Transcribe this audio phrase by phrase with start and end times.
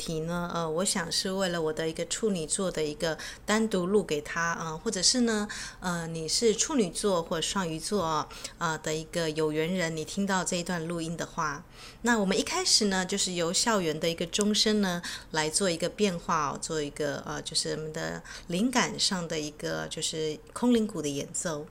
[0.00, 5.46] 题呢，呃，我想是为了我的一个处女座的一个单独录给他啊、呃，或者是呢，
[5.80, 11.62] 呃，你是处女座或双鱼座啊、的一个有缘人，你听到这一段录音的话，
[12.02, 21.66] 那我们一开始呢，就是由校园的一个钟声呢来做一个变化哦，做一个呃，就是我们的灵感上的一个就是空灵鼓的演奏。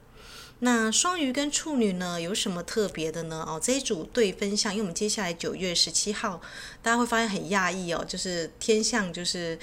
[0.59, 3.45] 那双鱼跟处女呢，有什么特别的呢？
[3.47, 6.41] 哦，这一组对分相，因为我们接下来九月十七号，
[6.81, 9.57] 大家会发现很讶异哦，就是天象就是。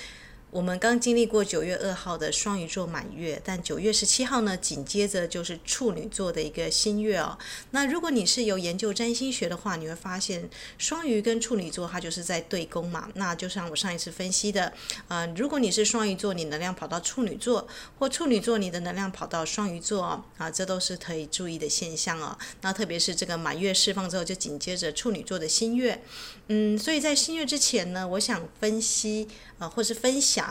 [0.57, 7.37] 我们刚经历过九月二号的双鱼座满月，但九月十七号呢，紧接着就是处女座的一个新月哦。
[7.73, 13.07] 那如果你是有研究占星学的话，你会发现双鱼跟处女座它就是在对宫嘛。
[13.17, 14.73] 那就像我上一次分析的，
[15.09, 17.69] 呃，如果你是双鱼座，你能量跑到处女座，
[17.99, 22.35] 或处女座你的能量跑到双鱼座，啊，这都是可以注意的现象哦。
[22.63, 26.03] 那特别是这个满月释放之后，就紧接着处女座的新月，
[26.49, 29.29] 嗯，所以在新月之前呢，我想分析。
[29.59, 30.46] 啊，或是分享，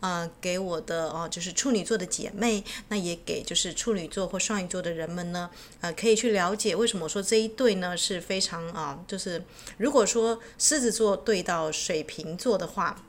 [0.00, 9.44] 呃，给我的哦，就是处女座的姐妹，那也给就是处女座或双鱼座的人们呢，呃，可以去了解为什么说这一对呢是非常啊，就是
[9.76, 13.04] 如果说狮子座对到水瓶座的话，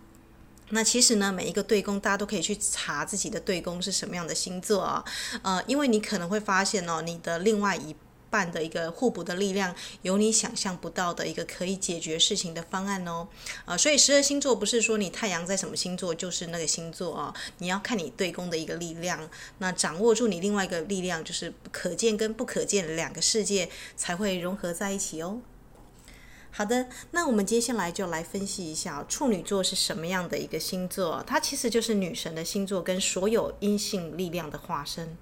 [0.69, 5.05] 那其实呢，每一个对宫大家都可以去查自己的对宫是什么样的星座啊，
[5.41, 7.95] 呃，因为你可能会发现哦，你的另外一。
[8.29, 13.27] 办的一个互补的力量，有你想象不到的一个可以解决事情的方案哦，
[13.65, 19.29] 啊、所以十二星座不是说你太阳在什么星座就是那个星座啊，你要看你对宫的一个力量，
[19.59, 25.39] 那掌握住你另外一个力量，就是可见跟不可见两个世界才会融合在一起哦。
[26.49, 35.15] 好的，那我们接下来就来分析一下处女座是什么样的一个星座，它其实就是女神的星座跟所有阴性力量的化身，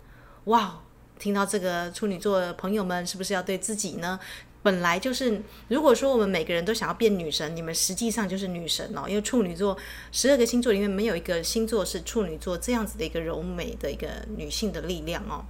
[0.46, 0.82] 哇。
[1.20, 4.20] 听到这个处女座朋友们，是不是要对自己呢？
[4.62, 9.06] 本来就是，如果说我们每个人都想要变女神，你们实际上就是女神哦。
[9.08, 9.78] 因为处女座
[10.12, 15.46] 十二个星座里面没有一个星座是处女座这样子的一个柔美的一个女性的力量哦。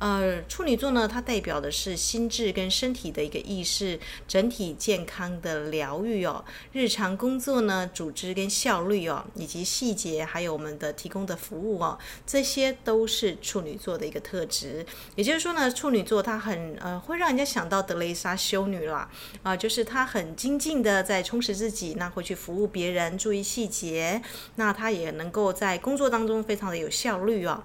[0.00, 6.42] 呃，处女座呢，它代表的是心智跟身体的一个意识，整体健康的疗愈哦。
[6.72, 14.86] 日常工作呢，组织跟效率哦，以及细节，还有我们的提供的服务哦，这些都是处女座的一个特质。
[15.16, 19.06] 也就是说呢，处女座它很呃，会让人家想到德蕾莎修女啦
[19.42, 24.22] 啊、就是她很精进的在充实自己，那会去服务别人，注意细节，
[24.54, 27.62] 那她也能够在工作当中非常的有效率哦。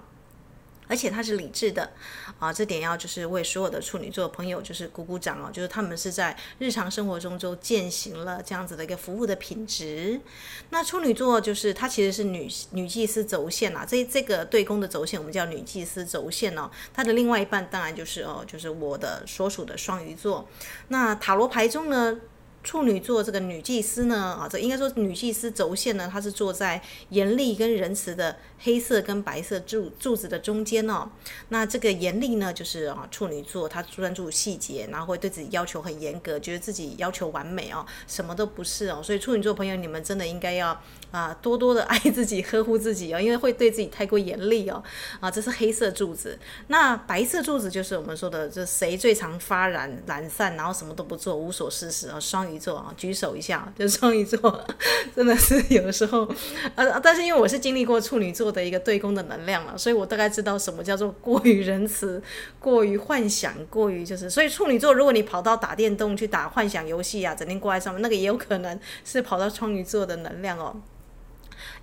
[0.88, 1.90] 而且他是理智的，
[2.38, 10.20] 啊，这点要就是为所有的处女座朋友就是鼓鼓掌哦，就是他们是在日常生活中就践行了这样子的一个服务的品质。
[10.70, 16.70] 那处女座就是它其实是女女祭司轴线啊，这这个对宫的轴线我们叫女祭司轴线哦。
[16.94, 20.48] 它的另外一半当然就是哦，就是我的所属的双鱼座。
[20.88, 22.18] 那塔罗牌中呢，
[22.66, 31.08] 处女座这个女祭司呢，啊，这应该说女祭司轴线呢，它是坐在严厉跟仁慈的黑色跟白色柱柱子的中间哦。
[31.50, 39.00] 那这个严厉呢，就是啊处女座，他专注细节，然后会对自己要求很严格，觉得自己要求完美哦，什么都不是哦。
[39.00, 40.82] 所以处女座朋友，你们真的应该要
[41.12, 44.82] 啊多多的爱自己，呵护自己哦，因为会对自己太过严厉哦。
[45.20, 52.55] 啊，这是黑色柱子，那白色柱子就是我们说的，这谁最常发懒懒散，然后什么都不做，无所事事啊，双鱼。
[52.58, 54.64] 座啊，举手一下，就双鱼座，
[55.14, 56.28] 真的是有的时候，
[56.74, 62.22] 呃，但是因为我是经历过处女座的一个对宫的能量了，所以我大概知道什么叫做过于仁慈、
[62.58, 70.74] 过于幻想、过于就是，所以处女座，如果你跑到打电动去打幻想游戏啊，整天挂在上面，那个也有可能是跑到双鱼座的能量哦。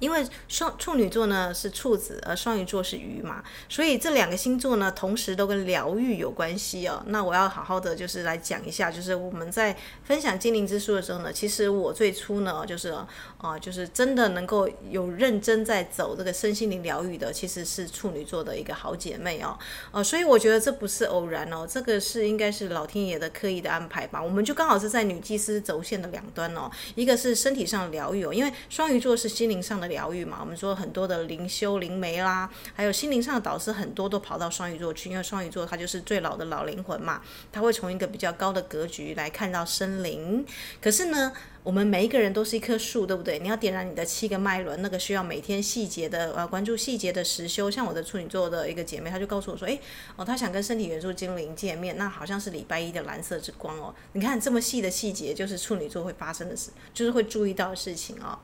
[0.04, 7.02] 因为双处女座呢是处子，而双鱼座是鱼嘛，所以这两个星座呢同时都跟疗愈有关系哦。
[7.08, 9.74] 那我要好好的就是来讲一下，就是我们在
[10.04, 13.08] 分享精灵之书的时候呢，其实我最初呢就是啊、
[13.42, 19.58] 呃，就是真的能够有认真在走这个身心灵疗愈的，其实是处女座的一个好姐妹哦。
[19.92, 24.22] 呃，所以我觉得这不是偶然哦，这个是应该是老天爷的刻意的安排吧。
[24.22, 29.93] 我们就刚好是在女祭司轴线的两端哦，一个是身体上疗愈哦，因为双鱼座是心灵上的。
[29.94, 40.46] 疗愈嘛，我们说很多的灵修灵媒啦，还有心灵上的导师，很多都跑到双鱼座去，因为双鱼座它就是最老的老灵魂嘛，它会从一个比较高的格局来看到生灵。
[40.82, 41.32] 可是呢，
[41.64, 43.40] 我们每一个人都是一棵树，对不对？
[43.40, 47.72] 你要点燃你的七个脉轮，那个需要每天细节的呃关注细节的实修。
[47.72, 49.80] 像我的处女座的一个姐妹，她就告诉我说，哎，
[50.16, 53.94] 哦，她想跟身体元素精灵见面，那好像是礼拜一的蓝色之光哦。
[54.14, 58.40] 你看这么细的细节，就是处女座会发生的事，就是会注意到的事情哦。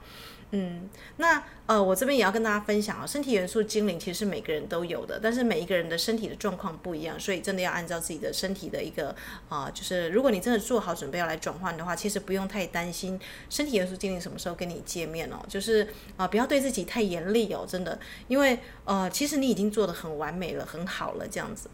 [0.52, 9.16] 嗯，那呃，我这边也要跟大家分享啊，身体元素精灵其实是每个人都有的，但是每一个人的身体的状况不一样，所以真的要按照自己的身体的一个
[9.48, 15.88] 啊、就是如果你真的做好准备要来转换的话，其实不用太担心身体元素精灵什么时候跟你见面哦，就是
[16.18, 21.70] 啊、不要对自己太严厉哦，真的，因为呃，其实你已经做得很完美了，很好了，这样子。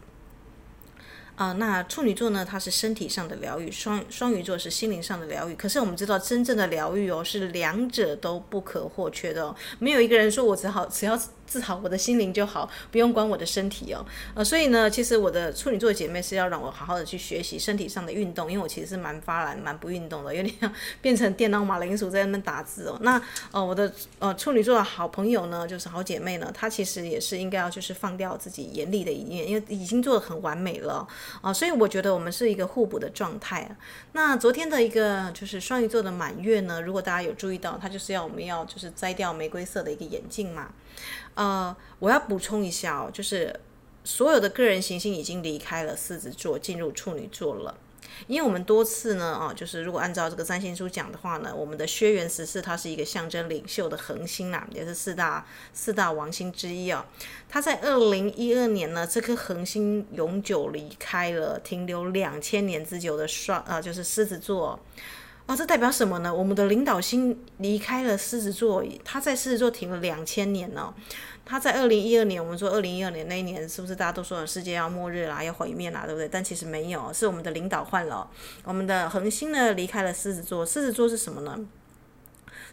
[1.36, 2.44] 啊、那处女座呢？
[2.44, 5.54] 它是身体上的疗愈，双双鱼座是心灵上的疗愈。
[5.54, 9.54] 可是我们知道，真正的疗愈哦，是两者都不可或缺的哦。
[9.78, 11.16] 没有一个人说我只好只要。
[11.46, 14.04] 治好我的心灵就好，不用管我的身体哦。
[14.34, 20.54] 呃，所以呢，其实我的处女座姐妹是要让我好好的去学习身体上的运动，因为我其实是蛮发懒、蛮不运动的，有点
[21.00, 22.98] 变成电脑马铃薯在那边打字哦。
[23.02, 23.20] 那
[23.50, 31.06] 呃，我的呃处女座的好朋友呢，就是好姐妹呢，她其实也是应该要就是放掉自己严厉的一面，因为已经做的很完美了
[31.40, 33.76] 啊、所以我觉得我们是一个互补的状态。
[34.12, 40.70] 那昨天的一个就是双鱼座的满月呢，如果大家有注意到，它就是要我们要就是摘掉玫瑰色的一个眼镜嘛。
[41.34, 43.60] 呃，我要补充一下哦，就是
[44.04, 47.76] 所有的个人行星已经离开了狮子座，进入处女座了。
[48.28, 57.04] 因为我们多次呢，啊，就是如果按照这个占星书讲的话呢，我们的轩辕十四它是一个象征领袖的恒星啦，也是四大四大王星之一啊。
[57.48, 64.80] 它在二零一二年呢，这颗恒星永久离开了，停留两千年之久的双啊，就是狮子座。
[65.46, 66.34] 啊，这代表什么呢？
[66.34, 70.92] 我们的领导星离开了狮子座，他在狮子座停了两千年呢。
[71.44, 76.28] 他在二零一二年，我们说二零一二年那一年，是不是大家都说世界要末日啦，要毁灭啦，对不对？
[76.28, 78.28] 但其实没有，是我们的领导换了，
[78.64, 80.66] 我们的恒星呢离开了狮子座。
[80.66, 81.56] 狮子座是什么呢？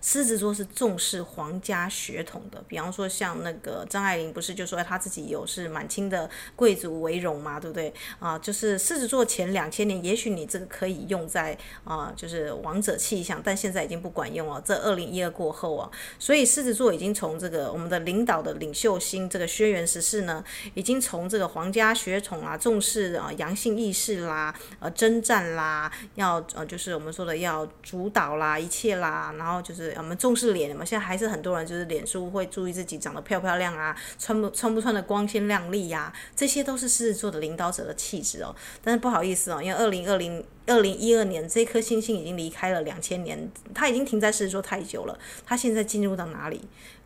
[0.06, 8.38] 狮子座是重视皇家血统的，比方说像那个张爱玲，不是就说她自己有是满清的贵族为荣嘛，对不对啊？
[8.38, 14.62] 就是狮子座前两千年，也许你这个可以用在啊，就是王者气象，但现在已经不管用了。
[14.66, 15.90] 这二零一二过后啊，
[16.20, 29.93] 所以狮子座已经从这个我们的领导的领袖星这个轩辕十四呢，已经从这个皇家血统啊，重视啊阳性意识啦，呃征战啦，要呃就是我们说的要主导啦一切啦，然后就是。
[29.98, 38.56] 我们重视脸嘛，现在还是很多人就是脸书会注意自己长得漂不漂亮啊，穿不穿不穿的光鲜亮丽呀，这些都是狮子座的领导者的气质哦。
[38.84, 46.62] 但是不好意思哦，因为二零二零二零一二年这颗星星已经离开了两千年，它已经停在狮子座太久了，它现在进入到哪里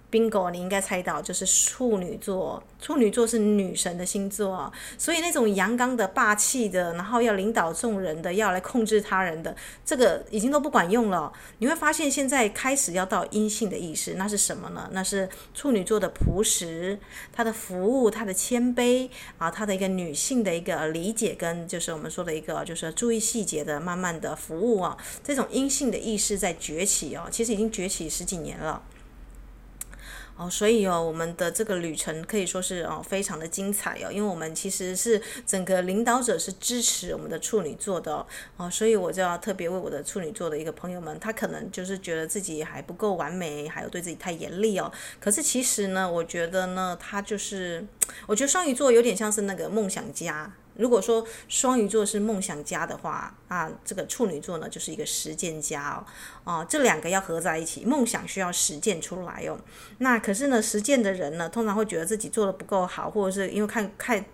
[0.09, 2.63] ？Bingo，你应该猜到，就是处女座。
[2.79, 11.33] 处女座是女神的星座，所以那种阳刚的、霸气的，然后要领导众人的，要来控制他人的，这个已经都不管用了。
[11.57, 14.87] 你会发现，现在开始要到阴性的意识，那是什么呢？
[14.91, 16.97] 那是处女座的朴实，
[17.33, 28.83] 他的服务，他的谦卑啊，他的一个女性的一个理解，跟就是我们说的一个就是注意细节的，慢慢的服务啊，这种阴性的意识在崛起哦，其实已经崛起十几年了。
[30.37, 38.25] 哦，所以哦，我们的这个旅程可以说是哦，非常的精彩哦，因为我们其实是整个领导者是支持我们的处女座的哦，
[38.57, 44.91] 哦，所以我就要特别为我的处女座的一个朋友们，他可能就是觉得自己还不够完美，还有对自己太严厉哦。
[45.19, 47.83] 可是其实呢，我觉得呢，他就是，
[48.27, 50.53] 我觉得双鱼座有点像是那个梦想家。
[50.77, 56.03] 如果说双鱼座是梦想家的话，啊，这个处女座呢就是一个实践家
[56.45, 59.57] 哦，啊，这两个要合在一起，梦想需要实践出来哦。
[59.97, 64.25] 那可是呢，实践的人呢，通常会觉得自己做的不够好，或者是因为看看。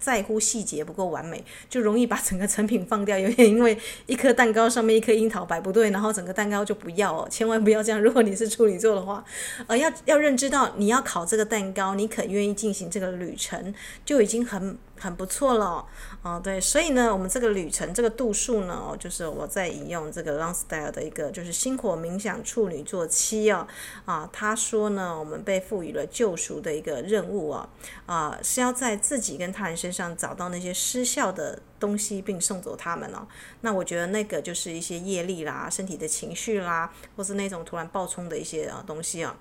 [0.00, 3.18] 在乎细节不够完美，就容易把整个成品放掉。
[3.18, 3.76] 有点因为
[4.06, 8.02] 一颗蛋糕上面一颗樱桃摆不对，然后整个蛋糕就不要哦，千万不要这样。
[8.02, 9.22] 如果你是处女座的话，
[9.66, 15.84] 呃，要要认知到你要烤这个蛋糕，你肯愿意进行这个旅程，就已经很很不错了。
[16.22, 23.66] 哦，对，所以呢，我们这个旅程这个度数呢，哦，就是我在引用这个 Long Style 的一个就是星火冥想处女座七哦，
[24.06, 27.68] 啊，他说呢，我们被赋予了救赎的一个任务啊，
[28.06, 29.90] 啊，是要在自己跟他人身。
[29.90, 33.26] 上找到那些失效的东西，并送走他们了。
[33.62, 39.36] 那我觉得那个就是一些业力啦、身体的情绪啦，或是那种突然爆冲的一些啊东西啊。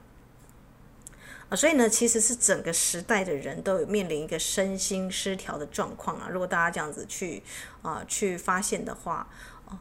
[1.50, 6.30] 啊，所以呢，其实是整个时代的人都有面临一个身心失调的状况啊。
[6.32, 7.44] 如果大家这样子去
[7.82, 9.28] 啊去发现的话。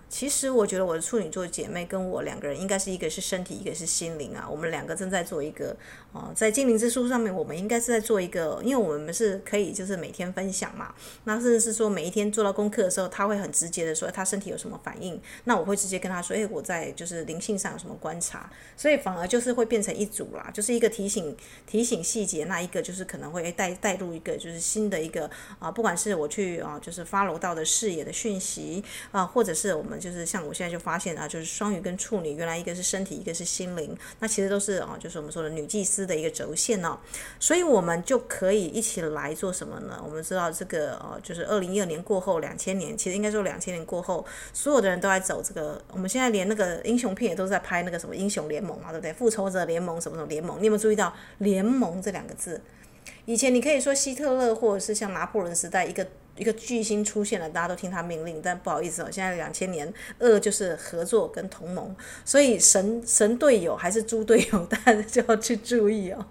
[0.09, 4.47] 其实我觉得我的处女座姐妹跟我两个人应该是一个是身体，一个是心灵啊。
[4.49, 5.75] 我们两个正在做一个，
[6.13, 10.95] 哦，在精灵之书上面，我们应该是在做一个，因为我们是可以就是每天分享嘛。
[11.25, 21.35] 那甚至是说每一天做到功课的时候，他会很直接的说他身体有什么反应，那我会直接跟他说，哎，我在就是灵性上有什么观察，所以反而就是会变成一组啦，就是一个提醒
[21.67, 29.78] 提醒细节，那一个就是可能会带带入一个就是新的一个啊，不管是我去啊就是发楼道的视野的讯息啊，或者是。
[29.79, 36.99] 我们就是像我现在就发现啊，就是双鱼跟处女，原来一个是身体，一个是心灵，那其实都是啊，就是我们说的女祭司的一个轴线哦。
[37.39, 40.03] 所以我们就可以一起来做什么呢？
[40.05, 45.81] 我们知道这个呃，就是二零一二年过后，两千年，其实应该说两千年过后，所有的人都在走这个。
[45.93, 49.13] 我们现在连那个英雄片也都在拍那个什么英雄联盟嘛，对不对？
[49.13, 50.61] 复仇者联盟什么什么联盟？
[50.61, 52.61] 你有没有注意到“联盟”这两个字？
[53.25, 56.07] 以前你可以说希特勒，或者是像拿破仑时代一个。
[56.39, 66.25] 一个巨星出现了，大家都听他命令，但不好意思哦，现在两千年恶就是合作跟同盟，所以神神队友还是猪队友， 大家就要去注意哦。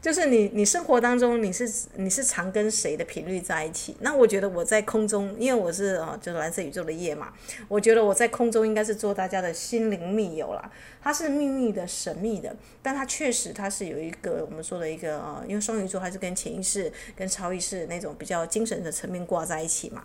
[0.00, 3.96] 就是你你生活当中你是你是常跟谁的频率在一起？
[4.00, 7.32] 那我觉得我在空中，因为我是哦，就是蓝色宇宙的夜嘛，
[7.68, 10.70] 我觉得我在空中应该是做大家的心灵密友啦。
[11.02, 20.04] 它是秘密的、神秘的，但它确实它是有一个我们说的一个呃，因为双鱼座还是跟潜意识、跟超意识那种比较精神的层面挂在一起嘛。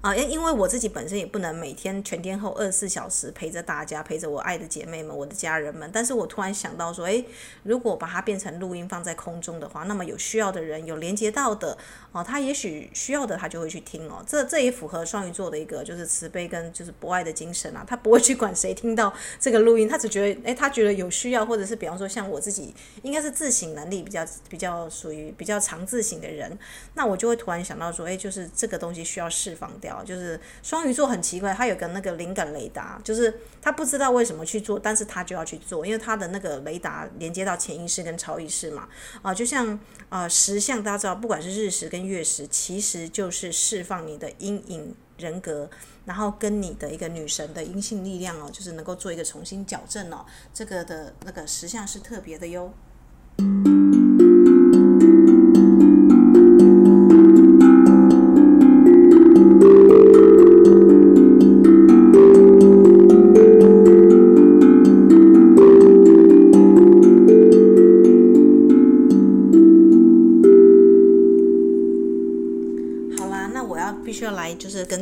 [0.00, 5.90] 啊，因因为我自己本身也不能每天全天候二十四小时陪着大家，陪着我爱的姐妹们、我的家人们。
[5.92, 7.24] 但是我突然想到说，诶，
[7.64, 11.76] 如果把它变成录音放在空中的话，那么有需要的人有连接到的，
[12.12, 14.22] 哦，他也许需要的他就会去听哦。
[14.24, 17.84] 这这也符合双鱼座的一个就是慈悲跟就是博爱的精神啊。
[17.84, 26.56] 他不会去管谁听到这个录音，他只觉得，诶，他觉得有需要，或者是比方说像我自己，应该是自省能力比较比较属于比较常自省的人，
[26.94, 29.87] 那我就会突然想到说，诶，就是这个东西需要释放掉。
[30.04, 38.88] 就是双鱼座很奇怪，他有个那个灵感雷达，就是他不知道为什么去做，但是他就要去做，因为他的那个雷达连接到潜意识跟超意识嘛。
[39.22, 39.78] 啊，就像
[40.08, 45.68] 啊时相，大家知道，不管是日食跟月食，其实就是释放你的阴影人格，
[46.04, 52.72] 然后跟你的一个女神的阴性力量哦，就是能够做一个重新矫正哦，这个的那个时相是特别的哟。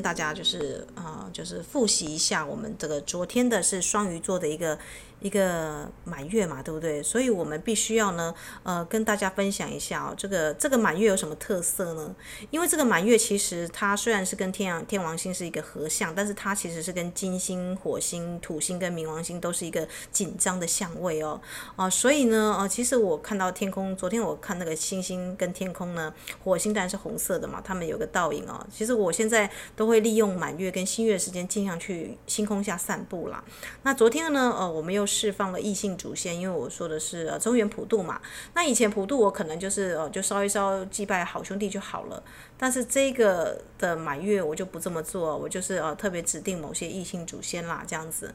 [0.06, 4.78] 大家就是啊，就是复习一下我们这个昨天的是双鱼座的一个。
[5.20, 7.02] 一个满月嘛，对不对？
[7.02, 12.14] 所以我们必须要呢，呃，跟大家分享一下哦，这个这个满月有什么特色呢？
[12.50, 21.40] 因为这个满月其实它虽然是跟天阳天王星是一个合相，但是它其实是跟金星、火星、土星跟冥王星都是一个紧张的相位哦，
[21.76, 26.12] 啊、所以呢，呃，其实我看到天空，昨天我看那个星星跟天空呢，
[26.44, 28.66] 火星当然是红色的嘛，它们有个倒影哦。
[28.70, 33.42] 其实我现在都会利用满月跟新月时间，尽量去星空下散步啦。
[33.82, 38.20] 那昨天呢，呃，我们又释放了异性主先，因为我说的是呃中原普渡嘛。
[38.54, 42.22] 那以前普渡我可能就是呃就烧一烧祭拜好兄弟就好了，
[42.58, 48.34] 但是这个的满月我就不这么做，我就是呃特别指定某些异性主先啦，这样子。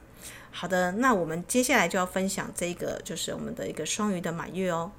[0.51, 4.91] 好的，那我们接下来就要分享这个就是我们的一个双鱼的满月哦。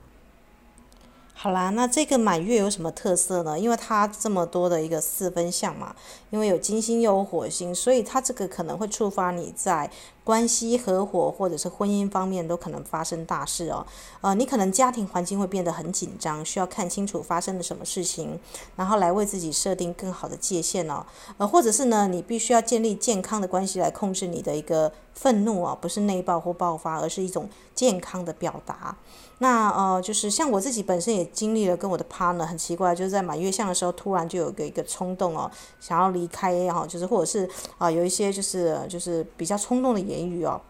[1.35, 3.59] 好啦，那这个满月有什么特色呢？
[3.59, 5.97] 因为它这么多的一个四分相嘛，
[6.31, 9.91] 因为有金星又有火星，所以它这个可能会触发你在。
[10.25, 13.85] 关系合伙或者是婚姻方面都可能发生大事哦，
[14.21, 18.39] 呃，你可能家庭环境会变得很紧张，需要看清楚发生了什么事情，
[18.77, 21.05] 然后来为自己设定更好的界限哦，
[21.39, 28.97] 呃，或者是呢，你必须要建立健康的关系来控制你的一个愤怒哦，不是内爆或爆发，而是一种健康的表达。
[29.39, 35.51] 那呃，就是像我自己本身也经历了，跟我的 partner 很奇怪，就是在满月相的时候，突然就有个一个冲动哦，
[35.81, 40.12] 想要离开哈，就是或者是啊，有一些就是就是比较冲动的。
[40.13, 40.61] 言语哦，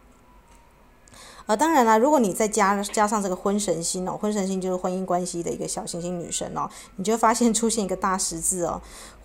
[1.47, 8.81] 呃，当然啦，如果你再加加上这个婚神星哦，婚神星就是婚姻关系的一个小行星女神哦，你就会发现出现一个大十字哦。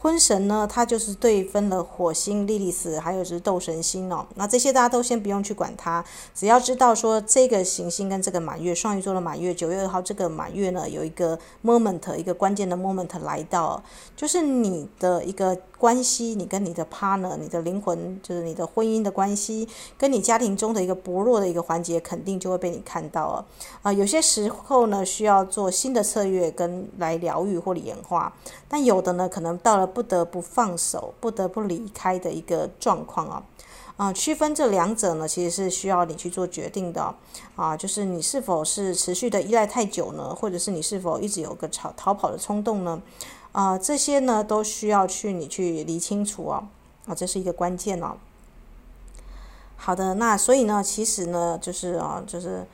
[0.07, 4.25] 婚神呢，它就是对分了火星、莉莉丝，还有就是斗神星哦。
[4.35, 6.01] 那这些大家都先不用去管它，
[6.33, 13.83] 只要知道说这个行星跟这个满月，双鱼座的满月，九月二号这个满月呢，有一个 moment，一个关键的 moment 来到，
[14.15, 23.43] 就是你的一个关系，你跟你的 partner，你的灵魂，就是你的婚姻的关系，跟你家庭中的一个薄弱的一个环节，肯定就会被你看到啊。
[23.81, 28.31] 啊，有些时候呢，需要做新的策略跟来疗愈或演化，
[28.69, 29.96] 但有的呢，可能到了。
[29.97, 33.43] 不得不放手，不得不离开的一个状况啊，
[33.95, 37.15] 啊，区分这两者呢，其实是需要你去做决定的
[37.55, 43.01] 啊，就是你是否是持续的依赖太久呢，或者是你是否一直有个逃逃跑的冲动呢？
[43.53, 46.69] 啊，这些呢都需要去你去理清楚啊，
[47.07, 48.17] 啊，这是一个关键哦。
[49.77, 52.67] 好的，那所以呢，其实呢，就是啊，就是。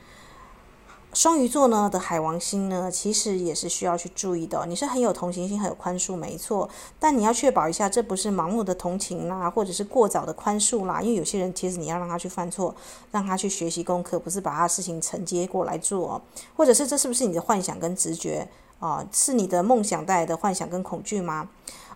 [1.13, 4.65] 双鱼座呢的海王星呢，其实也是需要去注意的。
[4.65, 6.67] 你是很有同情心、很有宽恕，没错。
[6.99, 11.01] 但你要确保一下，这不是盲目的同情啦，或者是过早的宽恕啦。
[11.01, 12.73] 因为有些人其实你要让他去犯错，
[13.11, 16.19] 让他去学习功课，不是把他的事情承接过来做。
[16.55, 18.47] 或者是这是不是你的幻想跟直觉
[18.79, 19.05] 啊？
[19.11, 21.47] 是你的梦想带来的幻想跟恐惧吗？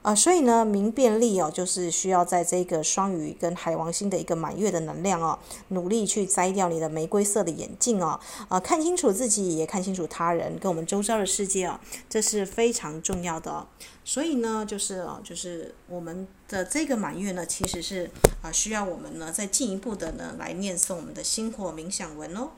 [0.01, 5.37] 啊，所以呢，明辨力哦，就是需要在这个双鱼跟海王星的一个满月的能量哦，
[5.69, 13.67] 努力去摘掉你的玫瑰色的眼镜哦，啊，看清楚自己，也看清楚他人跟我们周遭的世界哦，这是非常重要的。
[14.05, 18.09] 所以呢，就是哦，就是我们的这个满月呢，其实是
[18.41, 22.51] 啊，需要我们呢再进一步的呢来念诵我们的星火冥想文哦。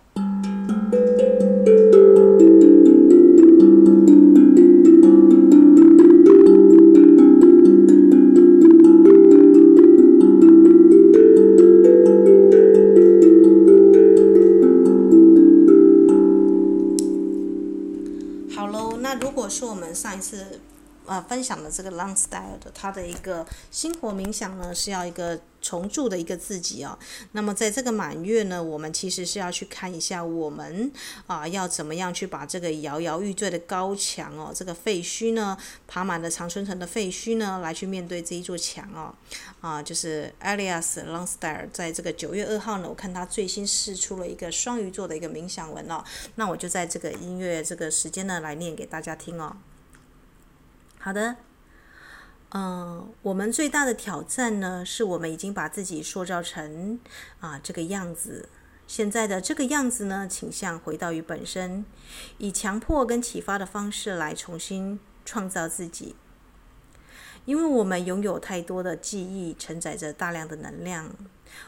[21.50, 26.98] 享的这个 Long Style 的他的一个星火冥想呢，是要一个重铸的一个自己哦。
[27.32, 30.92] 那么在这个满月呢，我们其实是要去看一下我们
[31.26, 39.16] 啊，要怎么样去把这个摇摇欲坠的高墙哦，这个废墟呢，爬满了长春藤的废墟呢，来去面对这一座墙哦。
[39.62, 46.04] 啊，就是 Alias Long Style 在这个九月二号呢，我看他最新释出了一个双鱼座的一个冥想文哦。
[46.36, 49.58] 那我就在这个音乐这个时间呢，来念给大家听哦。
[51.02, 51.38] 好的，
[52.50, 57.00] 嗯、我们最大的挑战呢，是我们已经把自己塑造成
[57.40, 58.50] 啊这个样子。
[58.86, 61.86] 现在的这个样子呢，倾向回到于本身，
[62.38, 66.16] 以强迫跟启发的方式来重新创造自己。
[67.46, 71.16] 因为我们拥有太多的记忆，承载着大量的能量。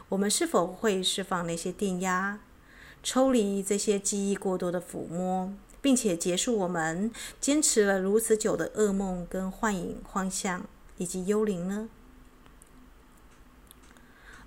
[0.10, 2.40] 我们是否会释放那些电压，
[3.02, 5.54] 抽离这些记忆过多的抚摸？
[5.82, 10.66] 并且结束我们坚持了如此久的噩梦、跟幻影、幻象
[10.98, 11.90] 以及幽灵呢？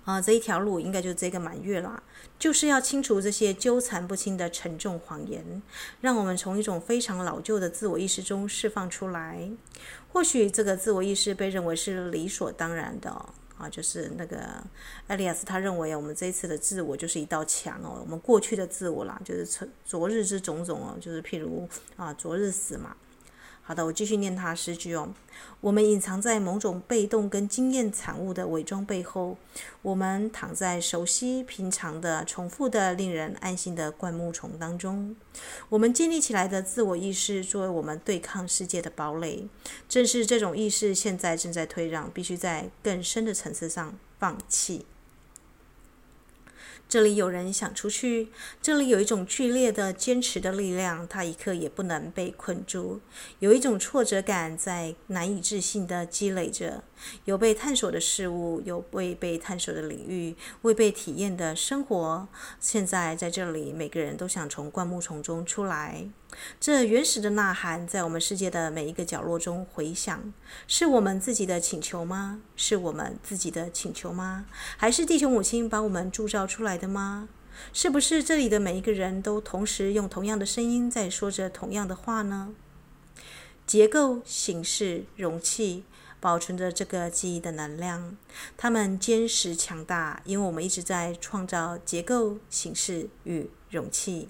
[0.05, 2.03] 啊，这一条路应该就是这个满月啦，
[2.37, 5.63] 就是要清除这些纠缠不清的沉重谎言，
[5.99, 9.49] 让我们从一种非常老旧的自我意识中释放出来。
[10.13, 13.29] 或许这个自我意识被认为是理所当然的。
[13.57, 14.63] 啊，就是那个
[15.07, 22.95] 艾利亚斯，他认为我们这一次的自我就是一道墙哦，我们过去的自我啦，就是昨昨日之种种哦，就是譬如啊，昨日死嘛。
[23.67, 25.11] 好的，我继续念他的诗句哦。
[25.59, 29.35] 我们隐藏在某种被动跟经验产物的伪装背后，
[29.81, 35.15] 我们躺在熟悉、平常的、重复的、令人安心的灌木丛当中。
[35.69, 39.47] 我们建立起来的自我意识作为我们对抗世界的堡垒，
[39.89, 44.85] 正是这种意识现在正在退让，必须在更深的层次上放弃。
[46.95, 48.29] 这里有人想出去，
[48.61, 53.01] 这里有一种剧烈的坚持的力量，它一刻也不能被困住。
[53.39, 56.85] 有一种挫折感在难以置信地积累着，
[57.25, 62.29] 有被探索的事物，有未被探索的领域，未被体验的生活。
[62.61, 66.07] 现在在这里，每个人都想从灌木丛中出来。
[66.59, 70.33] 这原始的呐喊在我们世界的每一个角落中回响，
[70.67, 72.41] 是我们自己的请求吗？
[72.55, 74.45] 是我们自己的请求吗？
[74.77, 77.29] 还是地球母亲把我们铸造出来的吗？
[77.71, 82.53] 是不是这里的每一个人都同时用同样的声音在说着同样的话呢？
[83.65, 85.85] 结构、形式、容器，
[86.19, 88.17] 保存着这个记忆的能量，
[88.57, 94.27] 它们坚实强大，因为我们一直在创造结构、形式与容器。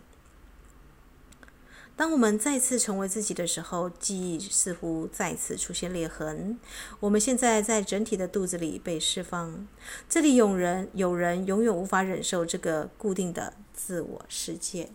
[1.98, 6.60] 当我们再次成为自己的时候，记忆似乎再次出现裂痕。
[7.00, 9.66] 我们现在在整体的肚子里被释放。
[10.10, 14.90] 这里有人，有人永远无法忍受这个固定的自我世界。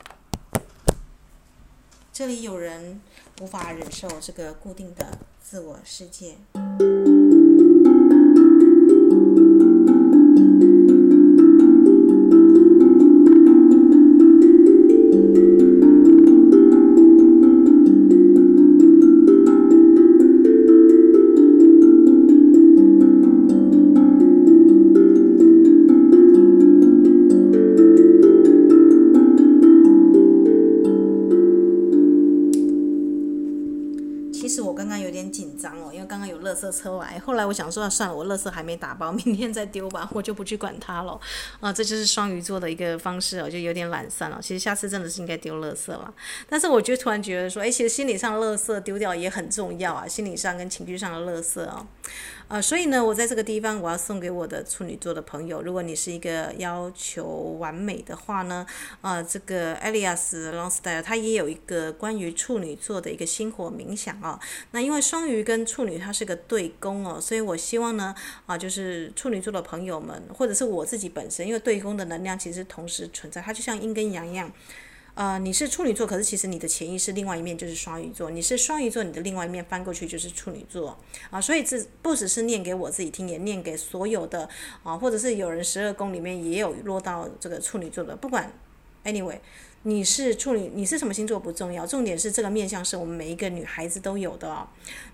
[2.12, 3.00] 这里有人
[3.40, 6.36] 无法忍受这个固定的自我世界。
[37.30, 41.16] 后来我想说，算了，我垃圾还没打包， 明天再丢吧，我就不去管它了。
[41.60, 44.40] 啊，这就是双鱼座的一个方式哦，就有点懒散了。
[44.42, 46.12] 其实下次真的是应该丢垃圾了。
[46.48, 51.86] 但是我就突然觉得说，哎，其实心理上的垃圾丢掉也很重要啊，心理上跟情绪上的垃圾哦。
[52.50, 57.24] 呃，所以呢，我在这个地方，我要送给我的处女座的朋友，如果你是一个要求
[57.60, 58.66] 完美的话呢，
[59.02, 64.36] 呃，这个 Elias Longstyle 他也有一个关于处女座的一个星火冥想哦。
[64.72, 68.12] 那因为双鱼跟处女它是个对宫哦，所以我希望呢，
[68.46, 74.50] 啊、就是处女座的朋友们，或者是我自己本身，因为对宫的能量其实同时存在，它就像阴跟阳一样。
[75.20, 78.30] 呃，你是处女座，可是其实你的潜意识另外一面就是双鱼座。
[78.30, 80.96] 你是双鱼座，你的另外一面翻过去就是处女座
[81.28, 81.38] 啊。
[81.38, 84.48] 所以这不只是念给我自己听，也念给所有的
[84.82, 88.16] 啊，或者是有人十二宫里面也有落到这个处女座的。
[88.16, 88.50] 不管
[89.04, 89.38] ，anyway，
[89.82, 94.68] 你是处女，你是什么星座不重要，重点是这个面相是我们每一个女孩子都有的哦。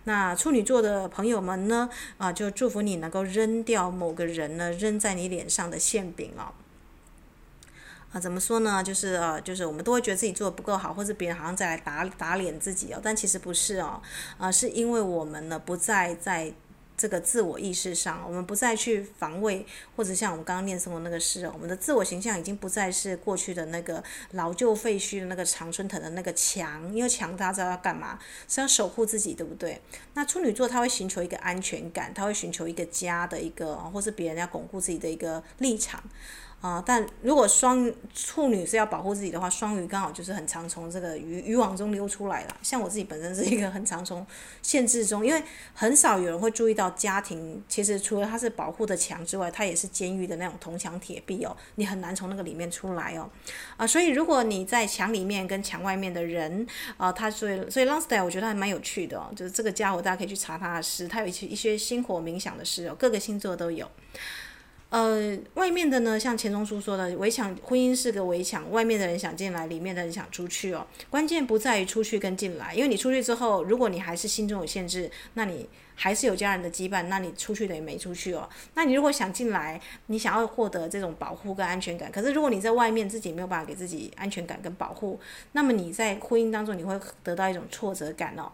[0.04, 6.54] 那处女座的朋友们呢，啊，就祝福你能够扔掉某个人呢扔在你脸上的馅饼哦。
[8.16, 8.82] 啊，怎么说呢？
[8.82, 13.00] 就是呃，就是我们都会觉得自己做的不够好，或者别人好像在来打打脸自己哦。
[13.02, 14.00] 但其实不是哦，
[14.38, 16.50] 啊，是因为我们呢不再在
[16.96, 28.18] 这个自我意识上，我们不再去防卫，或者像我们刚刚念诵的那个诗，我们的自我形象已经不再是过去的那个老旧废墟的那个常春藤的那个墙，因为墙大家知道要干嘛？
[28.48, 29.78] 是要守护自己，对不对？
[30.14, 36.02] 那处女座他会寻求一个安全感，他会寻求一个家的一个，或是别人要巩固自己的一个立场。
[36.62, 42.56] 啊，但如果双处女是要保护自己的话，双鱼刚好就是很常从这个渔渔网中溜出来了。
[42.60, 44.26] 像我自己本身是一个很常从
[44.62, 45.40] 限制中，因为
[45.74, 53.30] 很少有人会注意到家庭其实除了它是保护的墙之外，它也是监狱的那种铜墙铁壁哦，你很难从那个里面出来哦。
[53.76, 56.66] 啊，所以如果你在墙里面跟墙外面的人
[56.96, 63.88] 啊，他所以所以 Longstyle 我觉得还蛮有趣的哦，就是这个家伙大家可以去查他的诗，他有一些一些星火冥想的诗哦，各个星座都有。
[64.96, 70.86] 呃，外面的呢，像钱钟书说的，围墙婚姻是个围墙，外面的人想进来，里面的人想出去哦。
[71.10, 78.48] 关键不在于出去跟进来，因为你出去之后，如果你还是心中有限制，那你还是有家人的羁绊，那你出去等于没出去哦。
[78.72, 85.20] 那你如果想进来，你想要获得这种保护跟安全感，可是如果你在外面自己没有办法给自己安全感跟保护，
[85.52, 88.50] 那么你在婚姻当中你会得到一种挫折感哦。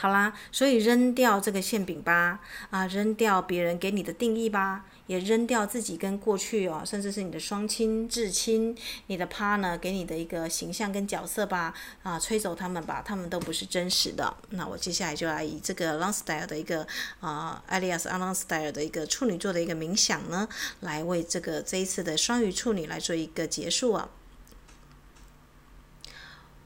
[0.00, 2.38] 好啦，所以扔掉这个馅饼吧，
[2.70, 14.32] 啊，扔掉别人给你的定义吧，也扔掉自己跟过去哦，甚至是你的双亲、至亲、你的 partner 给你的一个形象跟角色吧，啊，吹走他们吧，他们都不是真实的。
[14.50, 16.86] 那我接下来就来以这个 Longstyle 的一个
[17.18, 24.08] 啊，Alias Longstyle 的一个处女座的一个冥想呢，来为这个这一次的双鱼处女来做一个结束啊。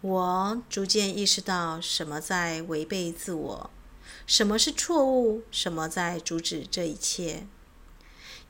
[0.03, 3.71] 我逐渐意识到什么在违背自我，
[4.27, 7.47] 什么是错误，什么在阻止这一切。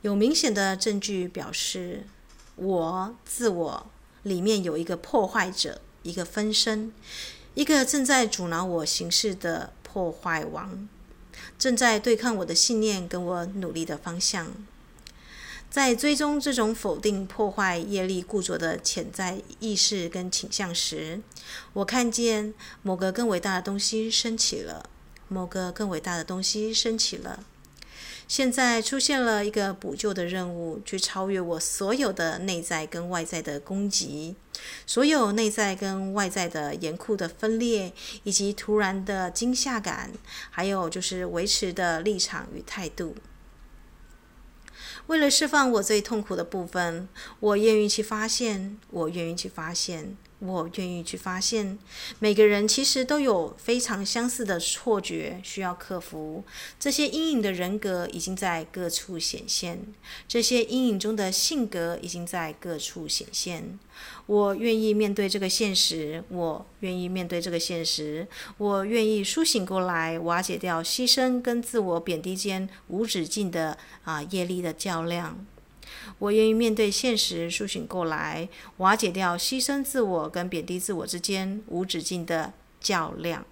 [0.01, 2.07] 有明显的证据表示，
[2.55, 3.85] 我自我
[4.23, 6.91] 里面有一个破坏者，一个分身，
[7.53, 10.89] 一个正在阻挠我行事的破坏王，
[11.59, 14.51] 正在对抗我的信念跟我努力的方向。
[15.73, 21.19] 在追踪这种否定、破坏、业力固着的潜在意识跟倾向时，
[21.73, 24.87] 我看见某个更伟大的东西升起了，
[25.27, 27.43] 某个更伟大的东西升起了。
[28.27, 34.35] 现在出现了一个补救的任务，去超越我所有的内在跟外在的攻击，
[34.85, 37.91] 所有内在跟外在的严酷的分裂，
[38.23, 40.11] 以及突然的惊吓感，
[40.51, 43.15] 还有就是维持的立场与态度。
[45.07, 47.07] 为了释放我最痛苦的部分，
[47.39, 50.15] 我愿意去发现，我愿意去发现。
[50.45, 51.79] 我愿意去发现，
[52.19, 56.43] 每个人其实都有非常相似的错觉需要克服。
[56.77, 59.79] 这些阴影的人格已经在各处显现，
[60.27, 63.79] 这些阴影中的性格已经在各处显现。
[64.25, 68.27] 我愿意面对这个现实，我愿意面对这个现实，
[68.57, 75.45] 我愿意苏醒过来，瓦解掉牺牲跟自我贬低间无止境的啊业力的较量。
[76.19, 83.45] 我愿意面对现实，苏醒过来，瓦解掉牺牲自我跟贬低自我之间无止境的较量。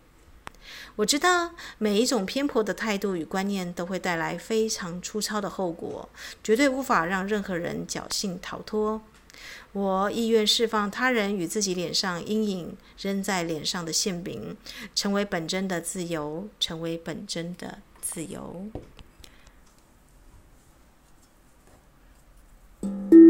[0.97, 6.07] 我知道每一种偏颇的态度与观念都会带来非常粗糙的后果，
[6.43, 9.01] 绝对无法让任何人侥幸逃脱。
[9.73, 14.55] 我意愿释放他人与自己脸上阴影扔在脸上的馅饼，
[14.93, 18.67] 成为本真的自由，成为本真的自由。
[22.81, 23.20] 以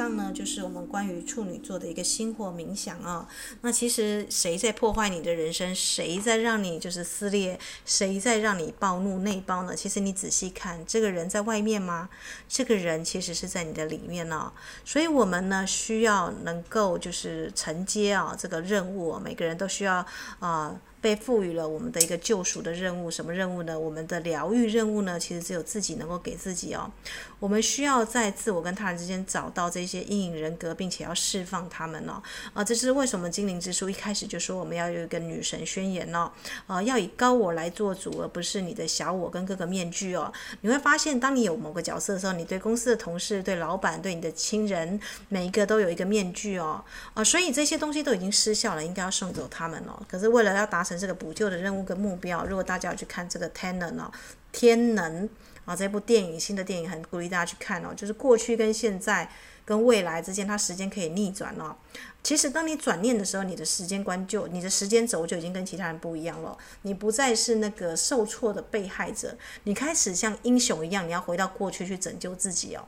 [0.00, 3.28] 上呢就是我们关于处女座的一个星火冥想啊。
[3.60, 5.74] 那其实谁在破坏你的人生？
[5.74, 7.60] 谁在让你就是撕裂？
[7.84, 9.76] 谁在让你暴怒内爆呢？
[9.76, 12.08] 其实你仔细看，这个人在外面吗？
[12.48, 14.50] 这个人其实是在你的里面呢。
[14.86, 20.06] 所以我们呢需要能够就是承接啊这个任务，每个人都需要
[20.38, 20.80] 啊。
[21.00, 23.78] 被赋予了我们的一个救赎的任务，什么任务呢？
[23.78, 25.18] 我们的疗愈任务呢？
[25.18, 26.90] 其实只有自己能够给自己哦。
[27.38, 32.22] 我们需要在自我跟他人之间找到这些阴影人格，并且要释放他们哦。
[32.52, 36.30] 啊，这是为什么精灵之书一开始就说我们要有一个女神宣言哦。
[36.66, 40.30] 啊，要以高我来做主，而不是你的小我跟各个面具哦。
[40.60, 46.84] 你会发现，当你有某个角色的时候，你对公司的同事、对老板、对你的亲人，每一个都有一个面具哦。
[47.14, 49.98] 啊，所以这些东西都已经失效了，应该要送走他们哦。
[50.06, 54.10] 可是为了要达成成这个补救的任务跟目标，如果大家要去看这个 Tenet 哦，
[54.50, 55.28] 天能
[55.64, 57.94] 啊，这部电影，新的电影很鼓励大家去看哦。
[57.94, 59.30] 就是过去跟现在
[59.64, 61.76] 跟未来之间，它时间可以逆转哦。
[62.24, 66.58] 其实当你转念的时候，你的时间观就你的时间轴就已经跟其他人不一样了。
[66.82, 72.84] 你不再是那个受挫的被害者，你开始像英雄一样，你要回到过去去拯救自己哦。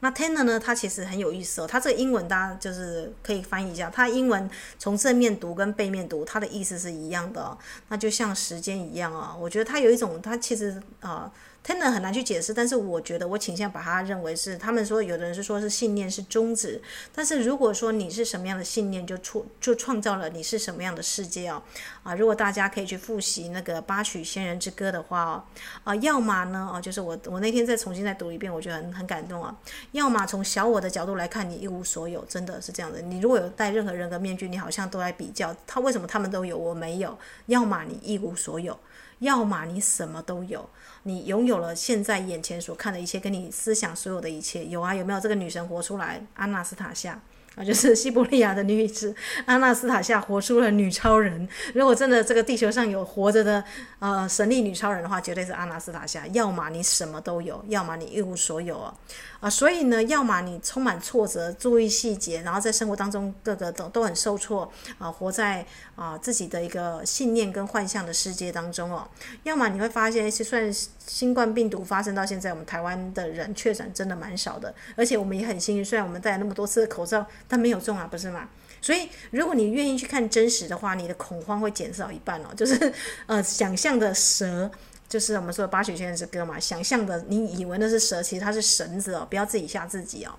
[0.00, 0.58] 那 Tenet 呢？
[0.58, 1.66] 它其实很有意思哦。
[1.66, 3.88] 它这个英文大家就是可以翻译一下。
[3.88, 7.56] 它英文从正面读跟背面读，它的意思是一样的。
[7.88, 11.30] 那就像时间一样啊，我觉得它有一种，它其实啊。
[11.62, 16.80] Tenet 很难去解释，但是我觉得我倾向把它认为是，他们说有的人是说是信念是终止，
[17.14, 21.62] 但是如果说你是什么样的信念，就创就创造了你是什么样的世界哦。
[22.02, 25.44] 啊，如果大家可以去复习那个八曲仙人之歌的话哦，
[25.84, 29.54] 啊，要么呢哦，就是我我那天再重新再读一遍，我觉得很很感动啊。
[29.92, 33.02] 要么从小我的角度来看，你一无所有，真的是这样的。
[33.02, 37.18] 你如果有戴任何人格面具，你好像都在比较，他为什么他们都有，我没有？
[37.46, 38.78] 要么你一无所有。
[39.20, 40.66] 要么你什么都有，
[41.04, 44.94] 你拥有了现在眼前所看的一切，跟你思想所有的一切，有啊？
[44.94, 46.24] 有没有这个女神活出来？
[46.34, 47.20] 阿纳斯塔夏。
[47.56, 49.12] 啊， 就是西伯利亚的女子
[49.44, 51.48] 阿纳斯塔夏活出了女超人。
[51.74, 53.62] 如果真的这个地球上有活着的
[53.98, 56.24] 呃神力女超人的话，绝对是阿纳斯塔夏。
[56.28, 58.94] 要么你什么都有，要么你一无所有啊
[59.40, 59.50] 啊！
[59.50, 69.08] 所以呢，要么你充满挫折，注意细节，然后在生活当中各个都都很受挫啊，活在啊自己的一个信念跟幻象的世界当中哦。
[69.42, 70.72] 要么你会发现，其实虽然
[71.06, 77.26] 新冠病毒发生到现在，我们台湾的人确诊真的蛮少的，而且我们也很幸运，虽然我们戴了那么多次的口罩。
[77.48, 78.48] 但没有中啊，不是吗？
[78.80, 82.48] 所以如果你愿意去看真实的话，你的恐慌会减少一半哦。
[82.56, 82.92] 就是
[83.26, 84.70] 呃，想象的蛇，
[85.10, 86.58] 就是我们说的八曲仙之歌嘛。
[86.58, 90.38] 想象的，你以为那是蛇，其实它是绳子哦，不要自己吓自己哦。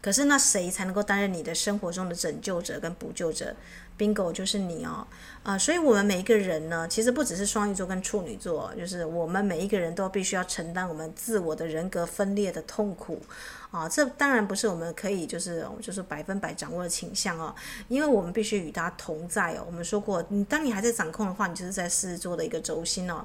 [0.00, 3.54] 可是那谁才能够担任你的生活中的拯救者跟补救者
[3.98, 5.06] ？Bingo，就是你哦。
[5.42, 13.20] 啊、所以我们每一个人呢，其实不只是双鱼座跟处女座，就是我们每一个人都必须要承担我们自我的人格分裂的痛苦。
[13.72, 17.52] 啊，这当然不是我们可以就是就是百分百掌握的倾向哦，
[17.88, 19.64] 因为我们必须与它同在哦。
[19.66, 23.24] 我们说过，你当你还在掌控的话，你就是在狮子座的一个轴心哦。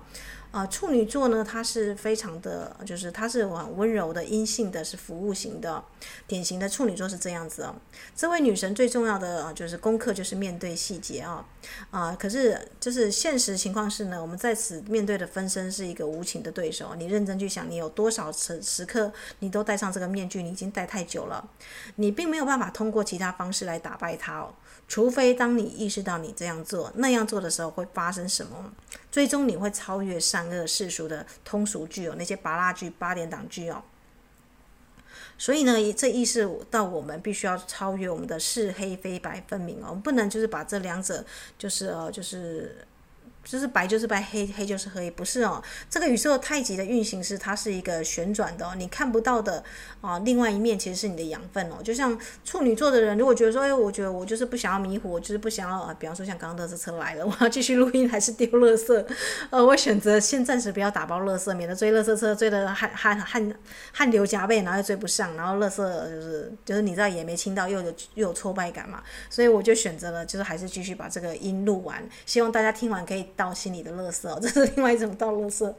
[0.52, 5.84] 啊，处女座呢，它是非常的，就是它是很温柔的、阴性的，是服务型的，
[6.26, 7.76] 典型的处女座是这样子哦。
[8.16, 11.46] 这位女神最重要的就是功课，就是面对细节啊
[11.92, 12.16] 啊！
[12.20, 16.96] 可是就是现实情况是呢，我们在此面对的分身是一个无情的对手。
[16.96, 21.48] 你认真去想，你有多少时时刻你都戴上这个面具，你已经戴太久了，
[21.96, 24.54] 你并没有办法通过其他方式来打败它哦。
[24.88, 28.72] 除非当你意识到你这样做、那样做的时候会发生什么，
[29.18, 33.84] 最终你会超越善恶世俗的通俗剧哦，那些芭乐剧、八点档剧哦。
[35.40, 41.26] 所以呢，这意识到我们必须要超越我们的是黑非白分明哦，我们不能就是把这两者
[41.58, 42.87] 就是呃就是。
[43.48, 45.64] 就是白就是白，黑黑就是黑，不是哦。
[45.90, 49.64] 这个宇宙太极的运行是它是一个旋转的哦，你看不到的
[50.02, 50.20] 啊。
[50.20, 51.76] 另外一面其实是你的养分哦。
[51.82, 55.96] 就像处女座的人，如果觉得说，哎，我觉得我就是不想要迷糊，我就是不想要啊。
[55.98, 59.06] 比方说像刚刚的这车来了，我要继续录音还是丢垃圾？
[59.50, 63.56] 呃，我选择先暂时不要打包垃圾，免得追垃圾车追得汗汗汗
[63.94, 69.02] 汗流浃背，然后又追不上，然后垃圾就是就是你知道也没清到，又有又有挫败感嘛。
[69.30, 73.26] 所以我就选择了，就是还是继续把这个音录完，希望大家听完可以。
[73.38, 75.74] 倒心里的垃圾哦， 这是另外一种倒垃圾，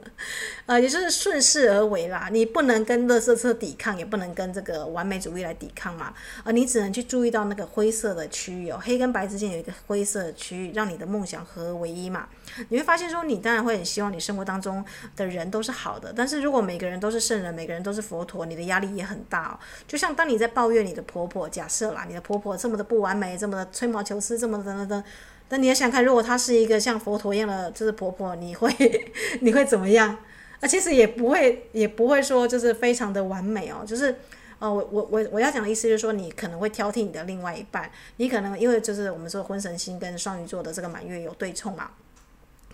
[0.65, 2.29] 呃，也就是顺势而为啦。
[2.31, 6.05] 你不能跟垃圾车抵抗，也不能跟这个完美主义来抵抗嘛。
[6.05, 12.27] 啊、呃，你只能去注意到那个灰色的区域哦，黑跟白之间有一个灰色的区域，让你的梦想合而为一嘛。
[12.69, 14.83] 你会发现说，你当然会很希望你生活当中
[15.17, 19.59] 的人都是好的，但是如果每个人都是圣人，每个人都是佛陀，你的压力也很大哦。
[19.87, 25.03] 就像当你在抱怨你的婆婆，假设啦，你的婆婆这么的不完美，这么的吹毛求疵，这么的等等。
[25.49, 28.71] 那你要想看，如果她是一个像佛陀一样的，就是婆婆，你会
[29.41, 30.17] 你会怎么样？
[30.59, 33.83] 啊，其实也不会，也不会说就是非常的完美哦。
[33.85, 34.13] 就是
[34.59, 41.91] 哦，我我我我要讲的意思就是说，你可能会挑剔你的另外一半，你可能因为就是我们说婚神星跟双鱼座的这个满月有对冲嘛。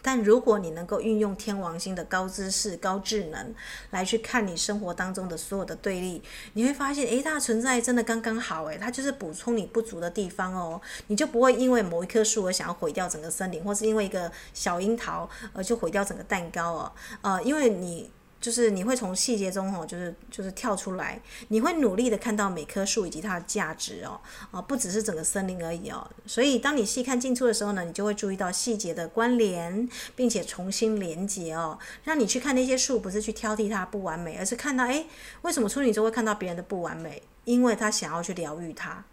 [0.05, 3.55] 但如果你能够运用天王星的高知识、高智能
[3.89, 6.21] 来去看你生活当中的所有的对立，
[6.53, 16.91] 你会发现，诶，它存在真的刚刚好，诶，它就是补充你不足的地方哦，你就不会因为某一棵树而想要毁掉整个森林，或是因为一个小樱桃而就毁掉整个蛋糕哦，
[17.23, 18.11] 呃，因为你。
[18.45, 26.07] 就是你会从细节中哦，就是就是跳出来，你会努力的看到每棵树以及它的价值哦，啊，不只是整个森林而已哦。
[26.27, 35.07] 所以当你细看近处的时候呢，你就会注意到细节的关联，并且重新连接哦，让你去看那些树，不是去挑剔它不完美，而是看到诶，
[35.41, 37.23] 为什么处女座会看到别人的不完美？
[37.45, 39.03] 因为他想要去疗愈它。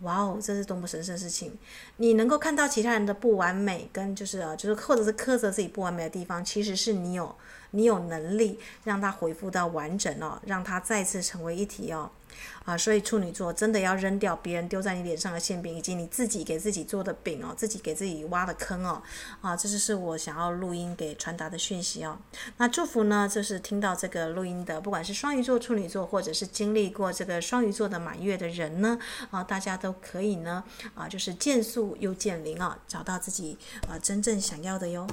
[0.00, 1.52] 哇哦，这是多么神圣的事情！
[1.98, 7.36] 你能够看到其他人的不完美，跟就是啊，就是或者是苛责自己不完美的地方，其实是你有。
[7.74, 12.08] 你有能力让它恢复到完整哦，让它再次成为一体哦，
[12.64, 19.02] 啊，所以处女座真的要扔掉别人丢在你脸上的馅饼，以及你自己给自己做的饼哦，自己给自己挖的坑哦，
[19.40, 22.16] 啊，这就是我想要录音给传达的讯息哦。
[22.58, 28.96] 那祝福呢，就是听到这个录音的，不管是双鱼座、处女座，或者是经历过这个双鱼座的满月的人呢，
[29.30, 30.62] 啊，大家都可以呢，
[30.94, 33.58] 啊，就是见树又见灵啊，找到自己
[33.88, 35.08] 啊真正想要的哟。